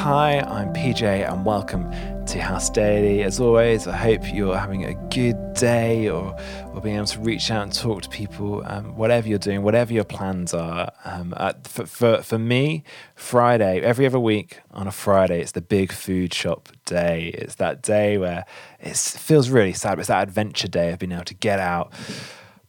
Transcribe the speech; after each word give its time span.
Hi, 0.00 0.38
I'm 0.38 0.72
PJ, 0.72 1.30
and 1.30 1.44
welcome 1.44 1.90
to 2.24 2.40
House 2.40 2.70
Daily. 2.70 3.22
As 3.22 3.38
always, 3.38 3.86
I 3.86 3.94
hope 3.94 4.32
you're 4.32 4.56
having 4.56 4.86
a 4.86 4.94
good 5.10 5.52
day 5.52 6.08
or, 6.08 6.34
or 6.72 6.80
being 6.80 6.96
able 6.96 7.04
to 7.04 7.20
reach 7.20 7.50
out 7.50 7.64
and 7.64 7.70
talk 7.70 8.00
to 8.04 8.08
people, 8.08 8.62
um, 8.64 8.96
whatever 8.96 9.28
you're 9.28 9.38
doing, 9.38 9.62
whatever 9.62 9.92
your 9.92 10.04
plans 10.04 10.54
are. 10.54 10.90
Um, 11.04 11.34
for, 11.64 11.84
for, 11.84 12.22
for 12.22 12.38
me, 12.38 12.82
Friday, 13.14 13.82
every 13.82 14.06
other 14.06 14.18
week 14.18 14.60
on 14.70 14.86
a 14.86 14.90
Friday, 14.90 15.42
it's 15.42 15.52
the 15.52 15.60
big 15.60 15.92
food 15.92 16.32
shop 16.32 16.70
day. 16.86 17.32
It's 17.34 17.56
that 17.56 17.82
day 17.82 18.16
where 18.16 18.46
it 18.80 18.96
feels 18.96 19.50
really 19.50 19.74
sad, 19.74 19.96
but 19.96 19.98
it's 19.98 20.08
that 20.08 20.26
adventure 20.26 20.68
day 20.68 20.92
of 20.94 20.98
being 20.98 21.12
able 21.12 21.24
to 21.24 21.34
get 21.34 21.60
out 21.60 21.92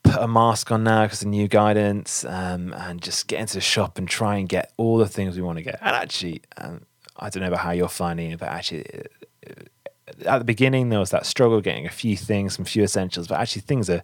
put 0.04 0.22
a 0.22 0.28
mask 0.28 0.72
on 0.72 0.84
now 0.84 1.04
because 1.04 1.22
of 1.22 1.28
new 1.28 1.48
guidance 1.48 2.26
um, 2.26 2.74
and 2.74 3.02
just 3.02 3.28
get 3.28 3.40
into 3.40 3.54
the 3.54 3.62
shop 3.62 3.98
and 3.98 4.10
try 4.10 4.36
and 4.36 4.50
get 4.50 4.74
all 4.76 4.98
the 4.98 5.08
things 5.08 5.38
we 5.38 5.42
want 5.42 5.60
to 5.60 5.64
get. 5.64 5.78
And 5.80 5.96
actually, 5.96 6.42
um, 6.58 6.82
I 7.22 7.30
don't 7.30 7.42
know 7.42 7.48
about 7.48 7.60
how 7.60 7.72
you're 7.72 7.88
finding 7.88 8.32
it, 8.32 8.40
but 8.40 8.50
actually, 8.50 8.86
uh, 9.48 9.54
at 10.26 10.40
the 10.40 10.46
beginning 10.46 10.90
there 10.90 11.00
was 11.00 11.12
that 11.12 11.26
struggle 11.26 11.62
getting 11.62 11.86
a 11.86 11.92
few 11.92 12.18
things, 12.18 12.56
some 12.56 12.66
few 12.66 12.84
essentials, 12.84 13.28
but 13.28 13.40
actually 13.40 13.62
things 13.62 13.90
are 13.90 14.02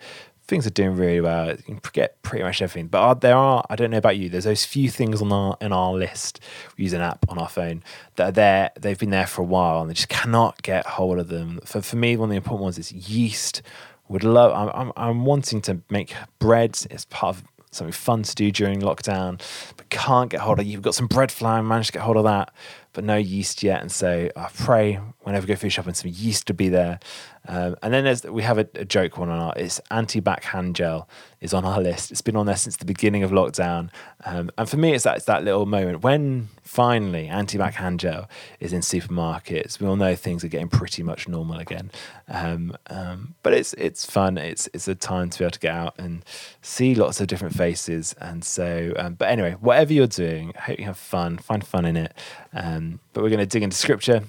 things 0.47 0.65
are 0.65 0.71
doing 0.71 0.95
really 0.95 1.19
well. 1.19 1.49
You 1.49 1.63
can 1.63 1.79
get 1.91 2.21
pretty 2.21 2.43
much 2.43 2.61
everything. 2.61 2.87
But 2.87 2.99
are, 2.99 3.15
there 3.15 3.35
are, 3.35 3.65
I 3.69 3.75
don't 3.75 3.91
know 3.91 3.97
about 3.97 4.17
you, 4.17 4.29
there's 4.29 4.45
those 4.45 4.63
few 4.63 4.89
things 4.89 5.21
on 5.21 5.31
our 5.31 5.57
in 5.59 5.73
our 5.73 5.93
list. 5.93 6.39
We 6.77 6.85
use 6.85 6.93
an 6.93 7.01
app 7.01 7.25
on 7.27 7.37
our 7.37 7.49
phone 7.49 7.83
that 8.15 8.29
are 8.29 8.31
there. 8.31 8.71
They've 8.79 8.97
been 8.97 9.09
there 9.09 9.27
for 9.27 9.41
a 9.41 9.45
while, 9.45 9.81
and 9.81 9.89
they 9.89 9.93
just 9.93 10.09
cannot 10.09 10.61
get 10.61 10.85
hold 10.85 11.19
of 11.19 11.27
them. 11.27 11.59
For 11.65 11.81
for 11.81 11.97
me, 11.97 12.15
one 12.15 12.29
of 12.29 12.31
the 12.31 12.37
important 12.37 12.63
ones 12.63 12.77
is 12.77 12.91
yeast 12.91 13.61
would 14.07 14.23
love. 14.23 14.53
I'm, 14.53 14.69
I'm, 14.73 14.93
I'm 14.95 15.25
wanting 15.25 15.61
to 15.63 15.81
make 15.89 16.15
bread. 16.39 16.79
It's 16.89 17.05
part 17.05 17.35
of 17.35 17.43
something 17.71 17.91
fun 17.91 18.23
to 18.23 18.33
do 18.33 18.51
during 18.51 18.81
lockdown, 18.81 19.41
but 19.75 19.89
can't 19.89 20.29
get 20.29 20.39
hold 20.41 20.59
of. 20.59 20.65
You've 20.65 20.81
got 20.81 20.95
some 20.95 21.07
bread 21.07 21.31
flour, 21.31 21.61
managed 21.61 21.87
to 21.87 21.93
get 21.93 22.01
hold 22.03 22.17
of 22.17 22.23
that, 22.23 22.53
but 22.97 23.03
no 23.03 23.15
yeast 23.15 23.61
yet. 23.61 23.79
And 23.79 23.91
so 23.91 24.27
I 24.35 24.49
pray 24.55 24.99
whenever 25.21 25.43
we 25.43 25.49
go 25.49 25.55
food 25.55 25.69
shopping, 25.69 25.93
some 25.93 26.09
yeast 26.11 26.47
to 26.47 26.53
be 26.55 26.67
there. 26.67 26.99
Um, 27.47 27.75
and 27.81 27.93
then 27.93 28.03
there's 28.03 28.23
we 28.23 28.43
have 28.43 28.57
a, 28.57 28.67
a 28.75 28.85
joke 28.85 29.17
one 29.17 29.29
on 29.29 29.39
our 29.39 29.53
it's 29.55 29.79
antibac 29.91 30.43
hand 30.43 30.75
gel 30.75 31.07
is 31.39 31.53
on 31.53 31.63
our 31.63 31.79
list. 31.79 32.11
It's 32.11 32.21
been 32.21 32.35
on 32.35 32.45
there 32.45 32.57
since 32.57 32.75
the 32.75 32.85
beginning 32.85 33.23
of 33.23 33.31
lockdown, 33.31 33.89
um, 34.25 34.51
and 34.57 34.69
for 34.69 34.75
me, 34.75 34.93
it's 34.93 35.05
that 35.05 35.17
it's 35.17 35.25
that 35.27 35.45
little 35.45 35.65
moment 35.65 36.03
when 36.03 36.49
finally 36.61 37.27
antibac 37.27 37.75
hand 37.75 38.01
gel 38.01 38.29
is 38.59 38.73
in 38.73 38.81
supermarkets. 38.81 39.79
We 39.79 39.87
all 39.87 39.95
know 39.95 40.13
things 40.15 40.43
are 40.43 40.49
getting 40.49 40.67
pretty 40.67 41.03
much 41.03 41.27
normal 41.29 41.59
again, 41.59 41.89
um, 42.27 42.75
um, 42.89 43.35
but 43.43 43.53
it's 43.53 43.73
it's 43.75 44.05
fun. 44.05 44.37
It's 44.37 44.67
it's 44.73 44.89
a 44.89 44.95
time 44.95 45.29
to 45.29 45.39
be 45.39 45.45
able 45.45 45.51
to 45.51 45.59
get 45.59 45.73
out 45.73 45.95
and 45.97 46.25
see 46.61 46.95
lots 46.95 47.21
of 47.21 47.27
different 47.27 47.55
faces. 47.55 48.13
And 48.19 48.43
so, 48.43 48.93
um, 48.97 49.13
but 49.13 49.29
anyway, 49.29 49.55
whatever 49.61 49.93
you're 49.93 50.07
doing, 50.07 50.51
I 50.57 50.61
hope 50.61 50.79
you 50.79 50.85
have 50.85 50.97
fun. 50.97 51.37
Find 51.37 51.65
fun 51.65 51.85
in 51.85 51.95
it. 51.95 52.13
Um, 52.53 52.86
but 53.13 53.23
we're 53.23 53.29
going 53.29 53.39
to 53.39 53.45
dig 53.45 53.63
into 53.63 53.77
scripture. 53.77 54.23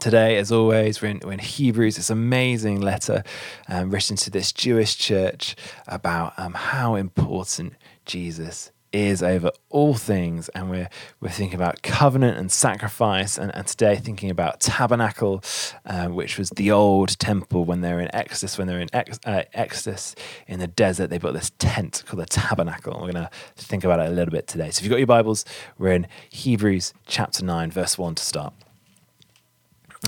Today, 0.00 0.36
as 0.36 0.50
always, 0.50 1.00
we're 1.00 1.12
in, 1.12 1.20
we're 1.24 1.32
in 1.32 1.38
Hebrews, 1.38 1.94
this 1.96 2.10
amazing 2.10 2.80
letter 2.80 3.22
um, 3.68 3.90
written 3.90 4.16
to 4.16 4.30
this 4.30 4.52
Jewish 4.52 4.96
church 4.96 5.54
about 5.86 6.32
um, 6.38 6.54
how 6.54 6.96
important 6.96 7.74
Jesus 8.04 8.71
is 8.92 9.22
over 9.22 9.50
all 9.70 9.94
things. 9.94 10.48
And 10.50 10.70
we're, 10.70 10.88
we're 11.20 11.30
thinking 11.30 11.54
about 11.54 11.82
covenant 11.82 12.38
and 12.38 12.50
sacrifice. 12.50 13.38
And, 13.38 13.54
and 13.54 13.66
today, 13.66 13.96
thinking 13.96 14.30
about 14.30 14.60
tabernacle, 14.60 15.42
uh, 15.86 16.08
which 16.08 16.38
was 16.38 16.50
the 16.50 16.70
old 16.70 17.18
temple 17.18 17.64
when 17.64 17.80
they're 17.80 18.00
in 18.00 18.14
Exodus. 18.14 18.58
When 18.58 18.66
they're 18.66 18.80
in 18.80 18.88
ex, 18.92 19.18
uh, 19.24 19.42
Exodus 19.54 20.14
in 20.46 20.58
the 20.58 20.66
desert, 20.66 21.10
they 21.10 21.18
built 21.18 21.34
this 21.34 21.52
tent 21.58 22.02
called 22.06 22.22
the 22.22 22.26
tabernacle. 22.26 22.92
And 22.92 23.02
we're 23.02 23.12
going 23.12 23.26
to 23.26 23.30
think 23.56 23.84
about 23.84 24.00
it 24.00 24.08
a 24.08 24.10
little 24.10 24.32
bit 24.32 24.46
today. 24.46 24.70
So 24.70 24.78
if 24.78 24.84
you've 24.84 24.90
got 24.90 24.98
your 24.98 25.06
Bibles, 25.06 25.44
we're 25.78 25.92
in 25.92 26.06
Hebrews 26.30 26.94
chapter 27.06 27.44
9, 27.44 27.70
verse 27.70 27.98
1 27.98 28.14
to 28.16 28.24
start. 28.24 28.54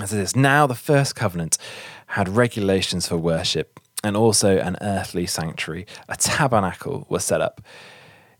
As 0.01 0.11
it 0.11 0.19
is 0.19 0.35
now, 0.35 0.67
the 0.67 0.75
first 0.75 1.15
covenant 1.15 1.57
had 2.07 2.27
regulations 2.27 3.07
for 3.07 3.17
worship 3.17 3.79
and 4.03 4.15
also 4.15 4.57
an 4.57 4.77
earthly 4.81 5.25
sanctuary. 5.25 5.87
A 6.09 6.15
tabernacle 6.15 7.05
was 7.09 7.23
set 7.23 7.41
up. 7.41 7.61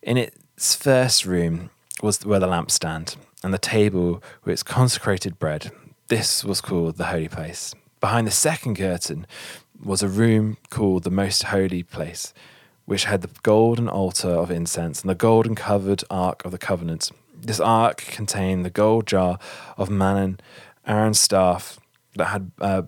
In 0.06 0.18
its 0.18 0.76
first 0.76 1.26
room 1.26 1.72
was 2.04 2.24
where 2.24 2.40
the 2.40 2.46
lampstand 2.46 3.16
and 3.44 3.52
the 3.52 3.58
table 3.58 4.22
with 4.44 4.54
its 4.54 4.62
consecrated 4.62 5.40
bread. 5.40 5.72
This 6.10 6.44
was 6.44 6.62
called 6.62 6.98
the 6.98 7.06
holy 7.06 7.28
place. 7.28 7.74
Behind 8.00 8.28
the 8.28 8.32
second 8.32 8.76
curtain 8.76 9.26
was 9.84 10.04
a 10.04 10.08
room 10.08 10.58
called 10.70 11.06
the 11.06 11.10
most 11.10 11.46
holy 11.46 11.82
place, 11.82 12.36
which 12.86 13.06
had 13.06 13.24
the 13.24 13.32
golden 13.42 13.90
altar 13.90 14.30
of 14.30 14.52
incense 14.52 15.02
and 15.02 15.10
the 15.10 15.16
golden 15.16 15.56
covered 15.56 16.04
ark 16.12 16.46
of 16.46 16.52
the 16.52 16.60
covenant. 16.60 17.10
This 17.34 17.60
ark 17.60 17.98
contained 17.98 18.64
the 18.64 18.70
gold 18.70 19.08
jar 19.08 19.40
of 19.76 19.90
manna 19.90 20.36
Aaron's 20.86 21.20
staff 21.20 21.80
that 22.16 22.26
had 22.26 22.52
uh, 22.62 22.84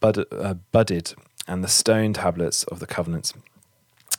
bud, 0.00 0.24
uh, 0.32 0.54
budded, 0.72 1.12
and 1.46 1.62
the 1.62 1.68
stone 1.68 2.14
tablets 2.14 2.64
of 2.64 2.80
the 2.80 2.86
covenants. 2.86 3.34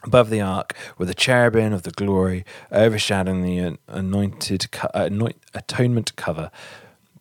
Above 0.08 0.30
the 0.30 0.40
ark 0.40 0.74
were 0.98 1.06
the 1.06 1.14
cherubim 1.14 1.74
of 1.74 1.84
the 1.84 1.92
glory, 1.92 2.46
overshadowing 2.72 3.44
the 3.44 3.78
anointed 3.90 4.66
uh, 4.94 5.10
atonement 5.54 6.16
cover. 6.16 6.50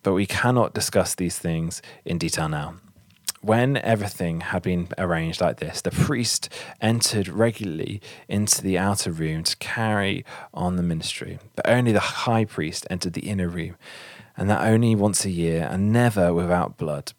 But 0.03 0.13
we 0.13 0.25
cannot 0.25 0.73
discuss 0.73 1.13
these 1.13 1.37
things 1.37 1.81
in 2.05 2.17
detail 2.17 2.47
now. 2.47 2.75
When 3.41 3.75
everything 3.75 4.39
had 4.39 4.63
been 4.63 4.87
arranged 4.97 5.41
like 5.41 5.57
this, 5.57 5.81
the 5.81 5.91
priest 5.91 6.47
entered 6.79 7.27
regularly 7.27 8.01
into 8.29 8.61
the 8.61 8.77
outer 8.77 9.11
room 9.11 9.43
to 9.43 9.57
carry 9.57 10.23
on 10.53 10.77
the 10.77 10.81
ministry, 10.81 11.39
but 11.57 11.67
only 11.67 11.91
the 11.91 11.99
high 11.99 12.45
priest 12.45 12.87
entered 12.89 13.13
the 13.13 13.27
inner 13.27 13.49
room 13.49 13.75
and 14.37 14.49
that 14.49 14.65
only 14.65 14.95
once 14.95 15.25
a 15.25 15.29
year, 15.29 15.67
and 15.69 15.91
never 15.91 16.33
without 16.33 16.77
blood, 16.77 17.11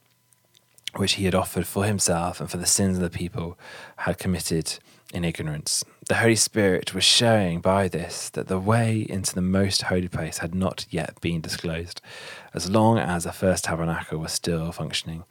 which 0.97 1.15
he 1.15 1.27
had 1.27 1.35
offered 1.35 1.67
for 1.67 1.85
himself 1.85 2.41
and 2.41 2.51
for 2.51 2.57
the 2.57 2.65
sins 2.65 2.97
of 2.97 3.03
the 3.03 3.11
people 3.11 3.59
had 3.99 4.17
committed 4.17 4.79
in 5.13 5.25
ignorance. 5.25 5.85
The 6.09 6.17
Holy 6.17 6.37
Spirit 6.37 6.95
was 6.95 7.05
showing 7.05 7.61
by 7.61 7.89
this 7.89 8.31
that 8.31 8.49
the 8.49 8.59
way 8.59 9.07
into 9.09 9.35
the 9.35 9.43
most 9.43 9.83
holy 9.83 10.09
place 10.09 10.39
had 10.39 10.55
not 10.55 10.87
yet 10.91 11.21
been 11.21 11.41
disclosed, 11.41 12.01
as 12.55 12.71
long 12.71 12.99
as 12.99 13.25
the 13.25 13.33
first 13.33 13.65
tabernacle 13.65 14.19
was 14.19 14.33
still 14.33 14.71
functioning. 14.73 15.25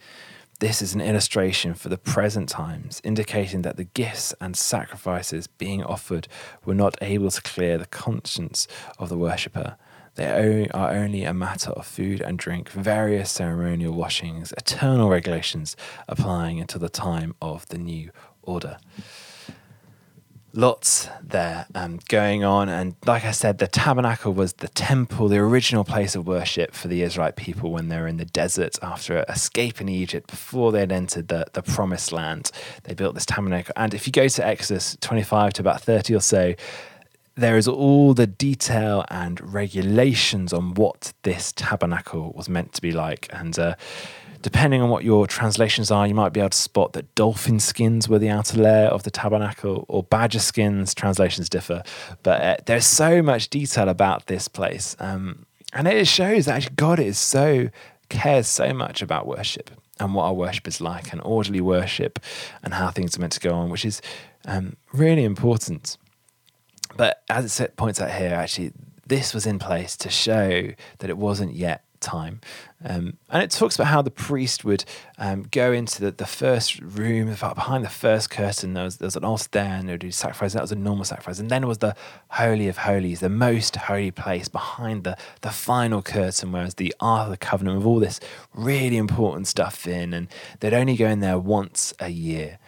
This 0.59 0.81
is 0.81 0.95
an 0.95 1.01
illustration 1.01 1.75
for 1.75 1.89
the 1.89 1.97
present 1.97 2.49
times, 2.49 2.99
indicating 3.03 3.61
that 3.61 3.77
the 3.77 3.83
gifts 3.83 4.33
and 4.41 4.57
sacrifices 4.57 5.45
being 5.45 5.83
offered 5.83 6.27
were 6.65 6.73
not 6.73 6.97
able 7.01 7.29
to 7.29 7.41
clear 7.41 7.77
the 7.77 7.85
conscience 7.85 8.67
of 8.97 9.09
the 9.09 9.17
worshipper 9.17 9.77
they 10.17 10.67
are 10.73 10.89
only 10.89 11.23
a 11.23 11.33
matter 11.33 11.69
of 11.71 11.85
food 11.85 12.21
and 12.21 12.39
drink, 12.39 12.69
various 12.69 13.29
ceremonial 13.29 13.93
washings, 13.93 14.51
eternal 14.57 15.09
regulations 15.09 15.77
applying 16.07 16.59
until 16.59 16.81
the 16.81 16.89
time 16.89 17.35
of 17.39 17.67
the 17.67 17.77
new 17.77 18.09
order. 18.41 18.77
Lots 20.57 21.07
there 21.21 21.67
um, 21.75 21.99
going 22.07 22.43
on. 22.43 22.67
And 22.67 22.95
like 23.05 23.23
I 23.25 23.29
said, 23.29 23.59
the 23.59 23.67
tabernacle 23.67 24.33
was 24.33 24.53
the 24.53 24.67
temple, 24.69 25.27
the 25.27 25.37
original 25.37 25.83
place 25.83 26.15
of 26.15 26.25
worship 26.25 26.73
for 26.73 26.87
the 26.87 27.03
Israelite 27.03 27.35
people 27.35 27.71
when 27.71 27.89
they 27.89 27.97
were 27.99 28.07
in 28.07 28.17
the 28.17 28.25
desert 28.25 28.75
after 28.81 29.23
escaping 29.29 29.87
Egypt, 29.87 30.31
before 30.31 30.71
they 30.71 30.79
had 30.79 30.91
entered 30.91 31.27
the, 31.27 31.45
the 31.53 31.61
promised 31.61 32.11
land. 32.11 32.49
They 32.85 32.95
built 32.95 33.13
this 33.13 33.27
tabernacle. 33.27 33.71
And 33.75 33.93
if 33.93 34.07
you 34.07 34.11
go 34.11 34.27
to 34.27 34.47
Exodus 34.47 34.97
25 34.99 35.53
to 35.53 35.61
about 35.61 35.79
30 35.79 36.15
or 36.15 36.21
so, 36.21 36.55
there 37.35 37.55
is 37.55 37.67
all 37.67 38.15
the 38.15 38.25
detail 38.25 39.05
and 39.11 39.39
regulations 39.53 40.53
on 40.53 40.73
what 40.73 41.13
this 41.21 41.53
tabernacle 41.55 42.33
was 42.35 42.49
meant 42.49 42.73
to 42.73 42.81
be 42.81 42.91
like. 42.91 43.29
And 43.31 43.59
uh, 43.59 43.75
depending 44.41 44.81
on 44.81 44.89
what 44.89 45.03
your 45.03 45.27
translations 45.27 45.91
are, 45.91 46.07
you 46.07 46.15
might 46.15 46.33
be 46.33 46.39
able 46.39 46.49
to 46.49 46.57
spot 46.57 46.93
that 46.93 47.13
dolphin 47.15 47.59
skins 47.59 48.07
were 48.07 48.19
the 48.19 48.29
outer 48.29 48.57
layer 48.57 48.87
of 48.87 49.03
the 49.03 49.11
tabernacle, 49.11 49.85
or 49.87 50.03
badger 50.03 50.39
skins. 50.39 50.93
Translations 50.93 51.49
differ, 51.49 51.83
but 52.23 52.41
uh, 52.41 52.57
there's 52.65 52.85
so 52.85 53.21
much 53.21 53.49
detail 53.49 53.89
about 53.89 54.27
this 54.27 54.47
place, 54.47 54.95
um, 54.99 55.45
and 55.73 55.87
it 55.87 56.07
shows 56.07 56.45
that 56.45 56.55
actually 56.55 56.75
God 56.75 56.99
is 56.99 57.17
so 57.17 57.69
cares 58.09 58.47
so 58.47 58.73
much 58.73 59.01
about 59.01 59.27
worship 59.27 59.69
and 59.99 60.13
what 60.13 60.23
our 60.23 60.33
worship 60.33 60.67
is 60.67 60.79
like, 60.79 61.11
and 61.11 61.21
orderly 61.23 61.61
worship, 61.61 62.19
and 62.63 62.73
how 62.75 62.89
things 62.89 63.17
are 63.17 63.21
meant 63.21 63.33
to 63.33 63.39
go 63.39 63.53
on, 63.53 63.69
which 63.69 63.83
is 63.83 64.01
um, 64.45 64.75
really 64.93 65.23
important. 65.23 65.97
But 66.95 67.23
as 67.29 67.59
it 67.59 67.75
points 67.77 67.99
out 67.99 68.11
here, 68.11 68.33
actually, 68.33 68.73
this 69.05 69.33
was 69.33 69.45
in 69.45 69.57
place 69.57 69.95
to 69.97 70.09
show 70.09 70.69
that 70.99 71.09
it 71.09 71.17
wasn't 71.17 71.55
yet 71.55 71.83
time. 71.99 72.41
Um, 72.83 73.17
and 73.29 73.41
it 73.41 73.51
talks 73.51 73.75
about 73.75 73.87
how 73.87 74.01
the 74.01 74.11
priest 74.11 74.63
would 74.63 74.85
um, 75.17 75.47
go 75.49 75.71
into 75.71 75.99
the, 76.01 76.11
the 76.11 76.25
first 76.25 76.79
room, 76.79 77.27
behind 77.27 77.83
the 77.83 77.89
first 77.89 78.29
curtain, 78.29 78.73
there 78.73 78.83
was, 78.83 78.97
there 78.97 79.07
was 79.07 79.15
an 79.15 79.23
altar 79.23 79.47
there, 79.51 79.73
and 79.75 79.87
they 79.87 79.93
would 79.93 80.01
do 80.01 80.11
sacrifice. 80.11 80.53
That 80.53 80.61
was 80.61 80.71
a 80.71 80.75
normal 80.75 81.05
sacrifice. 81.05 81.39
And 81.39 81.49
then 81.49 81.67
was 81.67 81.79
the 81.79 81.95
Holy 82.29 82.67
of 82.67 82.77
Holies, 82.79 83.19
the 83.19 83.29
most 83.29 83.75
holy 83.75 84.11
place 84.11 84.47
behind 84.47 85.03
the, 85.03 85.17
the 85.41 85.49
final 85.49 86.01
curtain, 86.01 86.51
whereas 86.51 86.75
the 86.75 86.93
Ark 86.99 87.25
of 87.25 87.31
the 87.31 87.37
Covenant, 87.37 87.77
with 87.77 87.87
all 87.87 87.99
this 87.99 88.19
really 88.53 88.97
important 88.97 89.47
stuff 89.47 89.87
in, 89.87 90.13
and 90.13 90.27
they'd 90.59 90.73
only 90.73 90.95
go 90.95 91.07
in 91.07 91.19
there 91.19 91.39
once 91.39 91.93
a 91.99 92.09
year. 92.09 92.59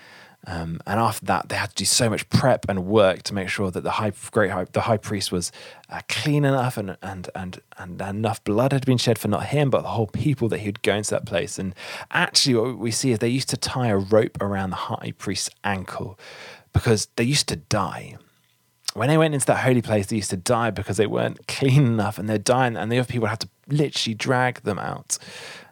Um, 0.50 0.82
and 0.88 1.00
after 1.00 1.28
that, 1.28 1.50
they 1.50 1.56
had 1.56 1.70
to 1.70 1.76
do 1.76 1.86
so 1.86 2.10
much 2.10 2.28
prep 2.32 2.68
and 2.68 2.88
work 2.88 3.22
to 3.24 3.36
make 3.36 3.50
sure 3.50 3.70
that 3.70 3.84
the 3.84 3.92
high, 3.92 4.12
great 4.32 4.50
high, 4.50 4.66
the 4.72 4.82
high 4.82 4.98
priest 4.98 5.32
was 5.32 5.52
uh, 5.92 6.02
clean 6.10 6.44
enough 6.44 6.76
and, 6.76 6.98
and 7.04 7.30
and 7.36 7.62
and 7.78 8.02
enough 8.02 8.44
blood 8.44 8.74
had 8.74 8.84
been 8.84 8.98
shed 8.98 9.20
for 9.20 9.28
not 9.28 9.46
him, 9.48 9.70
but 9.70 9.84
the 9.84 9.90
whole 9.90 10.08
people 10.08 10.50
that 10.50 10.62
he 10.62 10.68
would 10.68 10.82
go 10.82 10.96
into 10.96 11.12
that 11.12 11.28
place. 11.28 11.60
And 11.60 11.76
actually, 12.10 12.56
what 12.56 12.80
we 12.80 12.90
see 12.90 13.12
is 13.12 13.20
they 13.20 13.30
used 13.30 13.50
to 13.50 13.58
tie 13.58 13.90
a 13.90 13.98
rope 13.98 14.42
around 14.42 14.72
the 14.72 14.76
high 14.78 15.14
priest's 15.20 15.52
ankle 15.64 16.18
because 16.74 17.10
they 17.16 17.26
used 17.26 17.48
to 17.50 17.56
die. 17.56 18.18
When 18.96 19.08
they 19.08 19.20
went 19.20 19.36
into 19.36 19.46
that 19.46 19.64
holy 19.64 19.84
place, 19.84 20.08
they 20.08 20.16
used 20.16 20.32
to 20.32 20.38
die 20.38 20.72
because 20.72 20.98
they 20.98 21.06
weren't 21.06 21.48
clean 21.48 21.86
enough, 21.86 22.18
and 22.18 22.28
they're 22.28 22.40
dying, 22.40 22.76
and 22.76 22.92
the 22.92 22.98
other 22.98 23.12
people 23.12 23.28
had 23.28 23.42
to 23.42 23.50
literally 23.68 24.16
drag 24.16 24.62
them 24.64 24.80
out. 24.80 25.20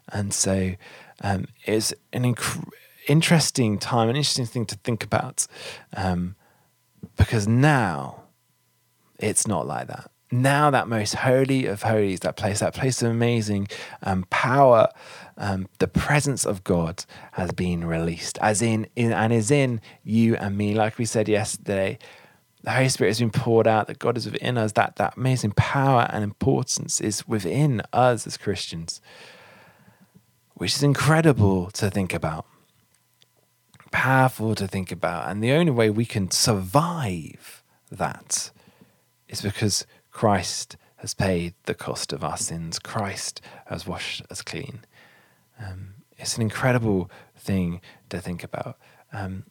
And 0.09 0.35
so 0.35 0.73
um, 1.21 1.47
it's 1.65 1.95
an 2.13 2.25
incredible 2.25 2.71
interesting 3.07 3.79
time, 3.79 4.09
an 4.09 4.15
interesting 4.15 4.45
thing 4.45 4.65
to 4.67 4.75
think 4.83 5.03
about, 5.03 5.47
um, 5.95 6.35
because 7.15 7.47
now 7.47 8.23
it's 9.19 9.47
not 9.47 9.67
like 9.67 9.87
that. 9.87 10.11
Now 10.29 10.69
that 10.71 10.89
most 10.89 11.15
holy 11.15 11.67
of 11.67 11.83
holies, 11.83 12.19
that 12.19 12.35
place, 12.35 12.59
that 12.59 12.73
place 12.73 13.01
of 13.01 13.09
amazing 13.09 13.69
um, 14.03 14.25
power, 14.29 14.89
um, 15.37 15.67
the 15.79 15.87
presence 15.87 16.45
of 16.45 16.65
God 16.65 17.05
has 17.33 17.51
been 17.53 17.85
released, 17.85 18.37
as 18.39 18.61
in, 18.61 18.87
in 18.95 19.13
and 19.13 19.31
is 19.31 19.51
in 19.51 19.79
you 20.03 20.35
and 20.35 20.57
me. 20.57 20.75
Like 20.75 20.97
we 20.97 21.05
said 21.05 21.29
yesterday, 21.29 21.97
the 22.63 22.71
Holy 22.71 22.89
Spirit 22.89 23.11
has 23.11 23.19
been 23.19 23.31
poured 23.31 23.67
out. 23.67 23.87
That 23.87 23.99
God 23.99 24.17
is 24.17 24.29
within 24.29 24.57
us. 24.57 24.73
That 24.73 24.97
that 24.97 25.15
amazing 25.15 25.51
power 25.51 26.07
and 26.11 26.25
importance 26.25 26.99
is 26.99 27.25
within 27.25 27.81
us 27.93 28.27
as 28.27 28.35
Christians, 28.35 28.99
which 30.55 30.75
is 30.75 30.83
incredible 30.83 31.71
to 31.71 31.89
think 31.89 32.13
about 32.13 32.45
powerful 33.97 34.53
to 34.53 34.67
think 34.67 34.91
about. 34.91 35.27
And 35.27 35.43
the 35.43 35.53
only 35.53 35.71
way 35.71 35.89
we 35.89 36.05
can 36.05 36.29
survive 36.29 37.63
that 37.91 38.51
is 39.27 39.41
because 39.41 39.87
Christ 40.11 40.77
has 40.97 41.15
paid 41.15 41.55
the 41.65 41.73
cost 41.73 42.13
of 42.13 42.23
our 42.23 42.37
sins. 42.37 42.77
Christ 42.77 43.41
has 43.65 43.87
washed 43.87 44.21
us 44.29 44.43
clean. 44.43 44.85
Um, 45.59 45.95
it's 46.15 46.35
an 46.35 46.43
incredible 46.43 47.09
thing 47.35 47.81
to 48.09 48.21
think 48.21 48.43
about. 48.43 48.77
Um, 49.11 49.45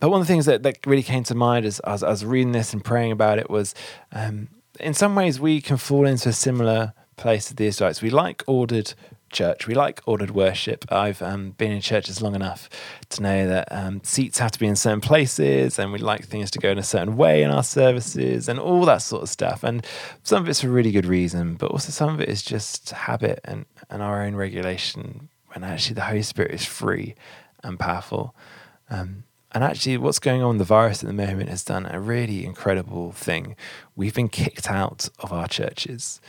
but 0.00 0.08
one 0.08 0.20
of 0.20 0.26
the 0.26 0.32
things 0.32 0.46
that, 0.46 0.64
that 0.64 0.84
really 0.84 1.04
came 1.04 1.22
to 1.24 1.36
mind 1.36 1.64
as, 1.64 1.80
I 1.84 1.92
was 1.92 2.24
reading 2.24 2.50
this 2.50 2.72
and 2.72 2.84
praying 2.84 3.12
about 3.12 3.38
it 3.38 3.48
was 3.48 3.76
um, 4.10 4.48
in 4.80 4.94
some 4.94 5.14
ways 5.14 5.38
we 5.38 5.60
can 5.60 5.76
fall 5.76 6.04
into 6.04 6.30
a 6.30 6.32
similar 6.32 6.94
place 7.16 7.44
to 7.46 7.54
the 7.54 7.66
Israelites. 7.66 8.02
We 8.02 8.10
like 8.10 8.42
ordered 8.48 8.94
church. 9.34 9.66
We 9.66 9.74
like 9.74 10.00
ordered 10.06 10.30
worship. 10.30 10.86
I've 10.90 11.20
um, 11.20 11.50
been 11.50 11.72
in 11.72 11.82
churches 11.82 12.22
long 12.22 12.34
enough 12.34 12.70
to 13.10 13.22
know 13.22 13.46
that 13.46 13.68
um, 13.70 14.00
seats 14.02 14.38
have 14.38 14.52
to 14.52 14.58
be 14.58 14.66
in 14.66 14.76
certain 14.76 15.02
places 15.02 15.78
and 15.78 15.92
we 15.92 15.98
like 15.98 16.24
things 16.24 16.50
to 16.52 16.58
go 16.58 16.70
in 16.70 16.78
a 16.78 16.82
certain 16.82 17.16
way 17.16 17.42
in 17.42 17.50
our 17.50 17.62
services 17.62 18.48
and 18.48 18.58
all 18.58 18.86
that 18.86 19.02
sort 19.02 19.22
of 19.22 19.28
stuff. 19.28 19.62
And 19.62 19.86
some 20.22 20.42
of 20.42 20.48
it's 20.48 20.62
for 20.62 20.68
really 20.68 20.92
good 20.92 21.06
reason, 21.06 21.56
but 21.56 21.70
also 21.70 21.90
some 21.90 22.14
of 22.14 22.20
it 22.20 22.30
is 22.30 22.42
just 22.42 22.90
habit 22.90 23.40
and, 23.44 23.66
and 23.90 24.02
our 24.02 24.22
own 24.22 24.34
regulation 24.36 25.28
when 25.48 25.64
actually 25.64 25.94
the 25.94 26.02
Holy 26.02 26.22
Spirit 26.22 26.52
is 26.52 26.64
free 26.64 27.14
and 27.62 27.78
powerful. 27.78 28.34
Um, 28.88 29.24
and 29.52 29.62
actually, 29.62 29.96
what's 29.98 30.18
going 30.18 30.42
on 30.42 30.50
with 30.50 30.58
the 30.58 30.64
virus 30.64 31.04
at 31.04 31.06
the 31.06 31.12
moment 31.12 31.48
has 31.48 31.62
done 31.62 31.86
a 31.86 32.00
really 32.00 32.44
incredible 32.44 33.12
thing. 33.12 33.54
We've 33.94 34.14
been 34.14 34.28
kicked 34.28 34.68
out 34.68 35.08
of 35.20 35.32
our 35.32 35.46
churches. 35.46 36.20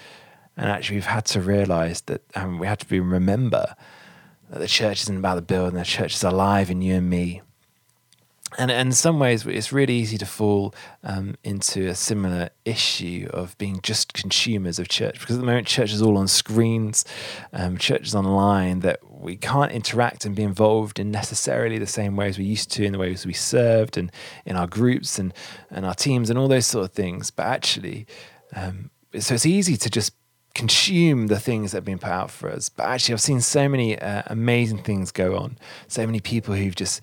And 0.58 0.70
actually, 0.70 0.98
we've 0.98 1.06
had 1.06 1.26
to 1.26 1.42
realize 1.42 2.02
that 2.02 2.22
um, 2.36 2.60
we 2.60 2.68
have 2.68 2.78
to 2.80 2.86
be 2.86 3.00
remember 3.00 3.76
that 4.50 4.60
the 4.60 4.68
church 4.68 5.02
isn't 5.04 5.18
about 5.18 5.36
the 5.36 5.42
building, 5.42 5.78
the 5.78 5.84
church 5.84 6.16
is 6.16 6.24
alive 6.24 6.70
in 6.70 6.82
you 6.82 6.96
and 6.96 7.10
me. 7.10 7.42
And, 8.58 8.72
and 8.72 8.88
in 8.88 8.94
some 8.94 9.20
ways, 9.20 9.46
it's 9.46 9.74
really 9.74 9.96
easy 9.96 10.18
to 10.18 10.26
fall 10.26 10.74
um, 11.04 11.36
into 11.44 11.88
a 11.88 11.96
similar 11.96 12.50
issue 12.64 13.28
of 13.34 13.58
being 13.58 13.82
just 13.82 14.14
consumers 14.14 14.80
of 14.80 14.88
church 14.88 15.20
because 15.20 15.36
at 15.36 15.40
the 15.40 15.46
moment, 15.46 15.68
church 15.68 15.92
is 15.92 16.02
all 16.02 16.18
on 16.18 16.28
screens, 16.28 17.04
um, 17.52 17.78
church 17.78 18.08
is 18.08 18.16
online, 18.16 18.80
that 18.80 19.00
we 19.10 19.36
can't 19.36 19.72
interact 19.72 20.26
and 20.26 20.36
be 20.36 20.44
involved 20.44 21.00
in 21.00 21.12
necessarily 21.12 21.78
the 21.78 21.88
same 21.88 22.16
ways 22.16 22.38
we 22.38 22.46
used 22.46 22.72
to 22.72 22.86
in 22.86 22.94
the 22.94 23.00
ways 23.00 23.26
we 23.26 23.34
served 23.34 23.98
and 23.98 24.12
in 24.46 24.56
our 24.56 24.68
groups 24.68 25.20
and, 25.20 25.34
and 25.70 25.86
our 25.86 25.96
teams 25.96 26.30
and 26.30 26.40
all 26.40 26.48
those 26.48 26.68
sort 26.68 26.86
of 26.86 26.94
things. 26.94 27.32
But 27.32 27.48
actually, 27.48 28.06
um, 28.56 28.90
so 29.20 29.34
it's 29.34 29.46
easy 29.46 29.76
to 29.76 29.90
just 29.90 30.14
consume 30.56 31.28
the 31.28 31.40
things 31.40 31.72
that 31.72 31.80
have 31.80 31.86
been 31.86 32.00
put 32.00 32.10
out 32.10 32.32
for 32.32 32.50
us. 32.50 32.70
But 32.70 32.88
actually, 32.88 33.14
I've 33.14 33.22
seen 33.22 33.42
so 33.42 33.70
many 33.70 34.00
uh, 34.00 34.24
amazing 34.28 34.80
things 34.80 35.12
go 35.12 35.36
on. 35.38 35.58
So 35.88 36.06
many 36.06 36.22
people 36.22 36.56
who've 36.56 36.76
just 36.76 37.02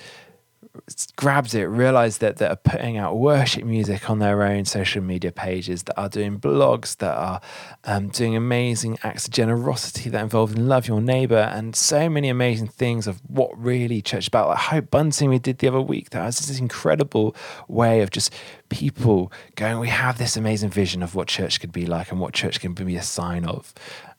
grabbed 1.17 1.55
it, 1.55 1.67
realized 1.67 2.21
that 2.21 2.37
that 2.37 2.51
are 2.51 2.57
putting 2.57 2.97
out 2.97 3.19
worship 3.19 3.65
music 3.65 4.09
on 4.09 4.19
their 4.19 4.43
own 4.43 4.65
social 4.65 5.03
media 5.03 5.31
pages, 5.31 5.83
that 5.85 5.99
are 6.01 6.09
doing 6.09 6.39
blogs, 6.39 6.97
that 6.99 7.15
are 7.15 7.41
um, 7.85 8.09
doing 8.09 8.35
amazing 8.35 8.99
acts 9.03 9.27
of 9.27 9.33
generosity 9.33 10.09
that 10.11 10.23
involve 10.23 10.57
love 10.57 10.89
your 10.89 11.01
neighbor, 11.01 11.51
and 11.55 11.77
so 11.77 12.09
many 12.09 12.29
amazing 12.29 12.69
things 12.69 13.07
of 13.07 13.21
what 13.29 13.51
really 13.59 14.01
church 14.01 14.29
about. 14.29 14.49
Like 14.49 14.59
Hope 14.59 14.91
Bunting 14.91 15.29
we 15.29 15.39
did 15.39 15.59
the 15.59 15.69
other 15.69 15.81
week, 15.81 16.11
that 16.11 16.25
was 16.25 16.39
this 16.39 16.59
incredible 16.59 17.37
way 17.69 18.01
of 18.01 18.11
just 18.11 18.33
people 18.69 19.31
going, 19.57 19.79
we 19.79 19.89
have 19.89 20.19
this 20.19 20.37
amazing 20.37 20.71
vision 20.71 21.03
of 21.03 21.15
what 21.15 21.29
church 21.29 21.61
could 21.61 21.73
be 21.73 21.85
like 21.85 22.11
and 22.11 22.21
what 22.21 22.33
church 22.33 22.61
can 22.61 22.73
be 22.73 22.97
a 22.97 23.03
sign 23.03 23.45
of. 23.45 23.75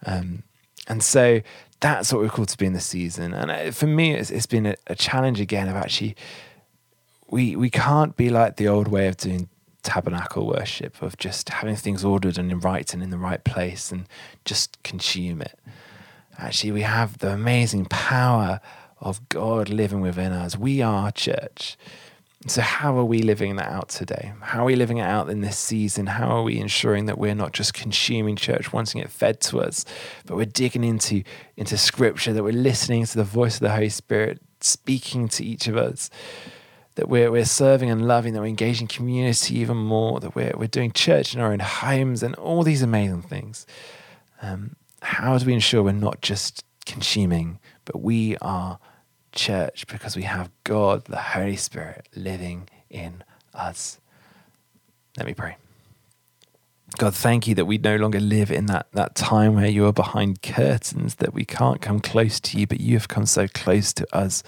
Um, 0.06 0.44
and 0.88 1.02
so 1.02 1.42
that's 1.84 2.14
what 2.14 2.22
we're 2.22 2.30
called 2.30 2.48
to 2.48 2.58
be 2.58 2.66
in 2.66 2.72
the 2.72 2.80
season. 2.80 3.34
And 3.34 3.52
uh, 3.52 3.72
for 3.72 3.88
me, 3.88 4.14
it's, 4.14 4.32
it's 4.32 4.46
been 4.46 4.66
a, 4.66 4.76
a, 4.88 4.96
challenge 4.96 5.42
again 5.42 5.68
of 5.68 5.76
actually, 5.76 6.16
we 7.30 7.58
we 7.58 7.70
can't 7.70 8.16
be 8.16 8.30
like 8.30 8.56
the 8.56 8.70
old 8.70 8.88
way 8.88 9.08
of 9.10 9.18
doing 9.18 9.50
tabernacle 9.84 10.48
worship 10.48 11.02
of 11.02 11.18
just 11.18 11.50
having 11.50 11.76
things 11.76 12.06
ordered 12.06 12.38
and 12.38 12.50
in 12.50 12.60
writing 12.62 13.02
in 13.02 13.10
the 13.10 13.18
right 13.18 13.44
place 13.44 13.92
and 13.92 14.08
just 14.46 14.82
consume 14.84 15.42
it. 15.42 15.60
Actually, 16.38 16.72
we 16.72 16.84
have 16.84 17.18
the 17.18 17.34
amazing 17.34 17.86
power 17.86 18.62
of 19.02 19.28
God 19.28 19.68
living 19.68 20.00
within 20.00 20.32
us. 20.32 20.58
We 20.58 20.82
are 20.82 21.12
church. 21.12 21.78
So, 22.46 22.62
how 22.62 22.98
are 22.98 23.06
we 23.06 23.20
living 23.20 23.56
that 23.56 23.70
out 23.70 23.88
today? 23.88 24.34
How 24.42 24.64
are 24.64 24.66
we 24.66 24.76
living 24.76 24.98
it 24.98 25.04
out 25.04 25.30
in 25.30 25.40
this 25.40 25.58
season? 25.58 26.08
How 26.08 26.28
are 26.28 26.44
we 26.44 26.60
ensuring 26.60 27.06
that 27.06 27.18
we're 27.18 27.36
not 27.36 27.54
just 27.54 27.74
consuming 27.74 28.36
church, 28.36 28.74
wanting 28.74 29.00
it 29.00 29.10
fed 29.10 29.40
to 29.42 29.62
us, 29.62 29.86
but 30.26 30.36
we're 30.36 30.46
digging 30.46 30.84
into, 30.84 31.24
into 31.56 31.78
scripture, 31.78 32.34
that 32.34 32.44
we're 32.44 32.52
listening 32.52 33.06
to 33.06 33.16
the 33.16 33.24
voice 33.24 33.56
of 33.56 33.62
the 33.62 33.72
Holy 33.72 33.88
Spirit 33.88 34.42
speaking 34.60 35.30
to 35.30 35.46
each 35.46 35.68
of 35.68 35.78
us, 35.78 36.10
that 36.96 37.08
we're, 37.08 37.32
we're 37.32 37.46
serving 37.46 37.90
and 37.90 38.10
loving, 38.10 38.34
that 38.34 38.42
we're 38.42 38.48
engaging 38.48 38.88
community 38.88 39.58
even 39.60 39.78
more, 39.78 40.20
that 40.20 40.36
we're, 40.36 40.54
we're 40.58 40.68
doing 40.68 40.92
church 40.92 41.34
in 41.34 41.40
our 41.40 41.54
own 41.54 41.60
homes, 41.60 42.22
and 42.24 42.36
all 42.36 42.64
these 42.64 42.82
amazing 42.82 43.22
things. 43.22 43.66
Um, 44.42 44.76
how 45.02 45.38
do 45.38 45.46
we 45.46 45.54
ensure 45.54 45.82
we're 45.82 45.94
not 45.94 46.22
just 46.22 46.66
consuming, 46.86 47.60
but 47.86 48.02
we 48.02 48.36
are 48.42 48.80
church 49.34 49.86
because 49.88 50.16
we 50.16 50.24
have 50.24 50.50
God, 50.64 51.06
the 51.06 51.18
Holy 51.18 51.56
Spirit, 51.56 52.08
living 52.16 52.70
in 52.90 53.24
us. 53.54 54.00
Let 55.18 55.28
me 55.28 55.34
pray. 55.34 55.58
God, 56.98 57.16
thank 57.16 57.48
you 57.48 57.56
that 57.56 57.66
we 57.66 57.78
no 57.78 57.96
longer 57.96 58.20
live 58.20 58.52
in 58.52 58.68
that, 58.68 58.88
that 58.94 59.16
time 59.16 59.56
where 59.56 59.68
you 59.68 59.86
are 59.88 59.94
behind 59.94 60.42
curtains, 60.44 61.16
that 61.16 61.34
we 61.34 61.44
can't 61.44 61.82
come 61.82 62.00
close 62.00 62.40
to 62.42 62.60
you, 62.60 62.68
but 62.68 62.80
you 62.80 62.96
have 62.96 63.08
come 63.08 63.26
so 63.26 63.48
close 63.48 63.94
to 63.94 64.16
us. 64.16 64.44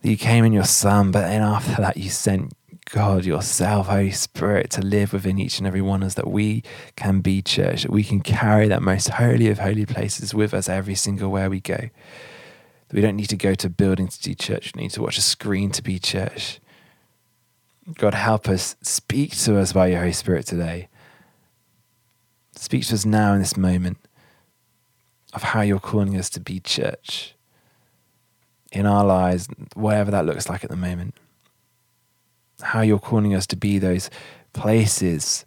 That 0.00 0.10
you 0.10 0.16
came 0.16 0.44
in 0.44 0.52
your 0.52 0.64
Son, 0.64 1.10
but 1.10 1.22
then 1.22 1.42
after 1.42 1.82
that, 1.82 1.98
you 1.98 2.08
sent 2.08 2.54
God 2.90 3.24
yourself, 3.24 3.88
Holy 3.88 4.10
Spirit, 4.12 4.70
to 4.70 4.80
live 4.80 5.12
within 5.12 5.38
each 5.38 5.58
and 5.58 5.66
every 5.66 5.82
one 5.82 6.02
of 6.02 6.06
us, 6.06 6.14
that 6.14 6.28
we 6.28 6.62
can 6.94 7.20
be 7.20 7.42
church, 7.42 7.82
that 7.82 7.90
we 7.90 8.04
can 8.04 8.20
carry 8.20 8.68
that 8.68 8.80
most 8.80 9.08
holy 9.08 9.48
of 9.48 9.58
holy 9.58 9.84
places 9.84 10.32
with 10.32 10.54
us 10.54 10.68
every 10.68 10.94
single 10.94 11.30
where 11.30 11.50
we 11.50 11.60
go. 11.60 11.90
We 12.92 13.00
don't 13.00 13.16
need 13.16 13.28
to 13.30 13.36
go 13.36 13.54
to 13.54 13.68
buildings 13.68 14.16
to 14.18 14.22
do 14.22 14.34
church. 14.34 14.72
We 14.74 14.82
need 14.82 14.92
to 14.92 15.02
watch 15.02 15.18
a 15.18 15.22
screen 15.22 15.70
to 15.72 15.82
be 15.82 15.98
church. 15.98 16.60
God, 17.94 18.14
help 18.14 18.48
us. 18.48 18.76
Speak 18.82 19.36
to 19.38 19.58
us 19.58 19.72
by 19.72 19.88
your 19.88 20.00
Holy 20.00 20.12
Spirit 20.12 20.46
today. 20.46 20.88
Speak 22.56 22.86
to 22.86 22.94
us 22.94 23.04
now 23.04 23.32
in 23.34 23.40
this 23.40 23.56
moment 23.56 23.98
of 25.34 25.42
how 25.42 25.60
you're 25.60 25.78
calling 25.78 26.16
us 26.16 26.30
to 26.30 26.40
be 26.40 26.60
church 26.60 27.34
in 28.72 28.86
our 28.86 29.04
lives, 29.04 29.48
whatever 29.74 30.10
that 30.10 30.26
looks 30.26 30.48
like 30.48 30.64
at 30.64 30.70
the 30.70 30.76
moment. 30.76 31.14
How 32.62 32.80
you're 32.80 32.98
calling 32.98 33.34
us 33.34 33.46
to 33.48 33.56
be 33.56 33.78
those 33.78 34.10
places, 34.52 35.44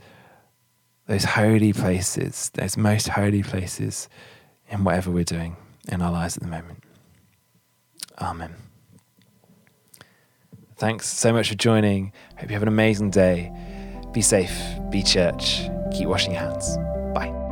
those 1.08 1.24
holy 1.24 1.74
places, 1.74 2.52
those 2.54 2.78
most 2.78 3.10
holy 3.10 3.44
places 3.44 4.08
in 4.70 4.84
whatever 4.84 5.10
we're 5.10 5.24
doing 5.24 5.58
in 5.88 6.02
our 6.02 6.12
lives 6.12 6.38
at 6.38 6.44
the 6.44 6.50
moment. 6.50 6.84
Amen. 8.22 8.56
Thanks 10.78 11.08
so 11.08 11.34
much 11.34 11.50
for 11.50 11.56
joining. 11.56 12.14
Hope 12.38 12.50
you 12.50 12.54
have 12.54 12.62
an 12.62 12.68
amazing 12.68 13.10
day. 13.10 13.52
Be 14.14 14.22
safe, 14.22 14.58
be 14.90 15.04
church, 15.04 15.70
keep 15.94 16.08
washing 16.08 16.32
your 16.32 16.42
hands. 16.42 16.78
Bye. 17.14 17.49